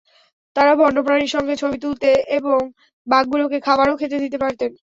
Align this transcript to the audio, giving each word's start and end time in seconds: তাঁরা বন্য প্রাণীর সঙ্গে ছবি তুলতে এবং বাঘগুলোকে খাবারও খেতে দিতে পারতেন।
তাঁরা 0.55 0.73
বন্য 0.75 0.97
প্রাণীর 1.03 1.33
সঙ্গে 1.35 1.55
ছবি 1.55 1.77
তুলতে 1.83 2.09
এবং 2.37 2.59
বাঘগুলোকে 3.07 3.57
খাবারও 3.67 3.99
খেতে 4.01 4.17
দিতে 4.23 4.37
পারতেন। 4.43 4.71